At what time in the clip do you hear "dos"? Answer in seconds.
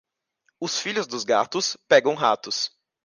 1.05-1.23